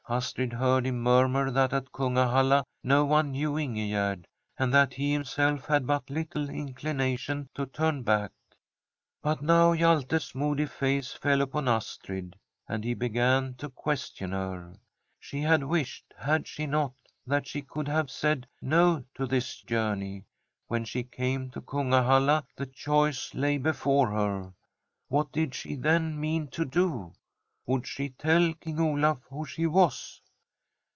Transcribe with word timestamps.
Astrid 0.09 0.51
heard 0.51 0.85
him 0.85 1.01
murmur 1.01 1.51
that 1.51 1.71
at 1.71 1.93
Kungahalla 1.93 2.65
no 2.83 3.05
one 3.05 3.31
knew 3.31 3.53
Ingegerd, 3.53 4.25
and 4.59 4.73
that 4.73 4.95
he 4.95 5.13
himself 5.13 5.67
had 5.67 5.87
but 5.87 6.09
little 6.09 6.47
incli 6.47 6.93
nation 6.93 7.47
to 7.53 7.65
turn 7.65 8.03
back. 8.03 8.33
But 9.21 9.41
now 9.41 9.71
Hjalte 9.73 10.13
*s 10.17 10.35
moody 10.35 10.65
face 10.65 11.13
fell 11.13 11.39
upon 11.39 11.69
Astrid, 11.69 12.35
and 12.67 12.83
he 12.83 12.93
began 12.93 13.53
to 13.53 13.69
question 13.69 14.33
her. 14.33 14.75
She 15.17 15.39
had 15.39 15.63
wished, 15.63 16.13
had 16.17 16.45
she 16.45 16.65
not, 16.67 16.91
that 17.25 17.47
she 17.47 17.61
could 17.61 17.87
have 17.87 18.11
said' 18.11 18.47
No' 18.61 19.03
to 19.15 19.25
this 19.25 19.61
journey. 19.61 20.25
When 20.67 20.83
she 20.83 21.03
came 21.03 21.49
to 21.51 21.61
Kungahalla, 21.61 22.43
the 22.57 22.65
choice 22.65 23.33
lay 23.33 23.57
before 23.57 24.09
her. 24.09 24.51
What 25.07 25.31
did 25.31 25.55
she, 25.55 25.75
then, 25.75 26.19
mean 26.19 26.49
to 26.49 26.65
do! 26.65 27.13
Would 27.67 27.85
she 27.87 28.09
tell 28.09 28.53
King 28.55 28.79
Olaf 28.81 29.19
who 29.29 29.45
she 29.45 29.65
was? 29.67 30.19